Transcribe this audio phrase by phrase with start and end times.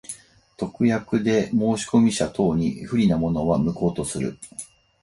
[0.57, 4.39] 特約で申込者等に不利なものは、無効とする。